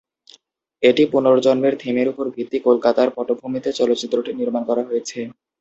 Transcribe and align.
এটি 0.83 1.03
পুনর্জন্মের 1.13 1.73
থিমের 1.81 2.07
উপর 2.13 2.25
ভিত্তি 2.35 2.57
কলকাতার 2.67 3.09
পটভূমিতে 3.15 3.69
চলচ্চিত্রটি 3.79 4.31
নির্মাণ 4.39 4.63
করা 4.69 4.83
হয়েছে। 4.89 5.19